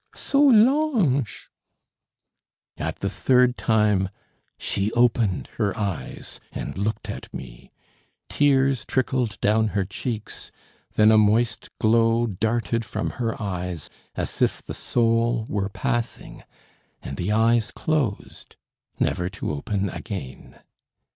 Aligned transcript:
Solange!" 0.15 1.47
At 2.75 3.01
the 3.01 3.09
third 3.11 3.55
time 3.55 4.09
she 4.57 4.91
opened 4.93 5.45
her 5.57 5.77
eyes 5.77 6.39
and 6.51 6.75
looked 6.75 7.07
at 7.07 7.31
me. 7.31 7.71
Tears 8.27 8.83
trickled 8.83 9.39
down 9.41 9.67
her 9.77 9.85
cheeks; 9.85 10.51
then 10.95 11.11
a 11.11 11.19
moist 11.19 11.69
glow 11.77 12.25
darted 12.25 12.83
from 12.83 13.11
her 13.21 13.39
eyes, 13.39 13.91
as 14.15 14.41
if 14.41 14.63
the 14.63 14.73
soul 14.73 15.45
were 15.47 15.69
passing, 15.69 16.41
and 17.03 17.15
the 17.15 17.31
eyes 17.31 17.69
closed, 17.69 18.55
never 18.99 19.29
to 19.29 19.51
open 19.51 19.87
again. 19.91 20.61